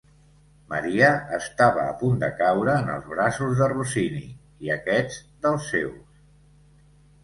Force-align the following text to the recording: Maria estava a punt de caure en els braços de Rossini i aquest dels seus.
Maria 0.69 1.11
estava 1.39 1.83
a 1.91 1.91
punt 1.99 2.17
de 2.25 2.31
caure 2.41 2.75
en 2.85 2.91
els 2.95 3.13
braços 3.13 3.55
de 3.63 3.71
Rossini 3.77 4.27
i 4.67 4.77
aquest 4.81 5.25
dels 5.49 5.73
seus. 5.75 6.23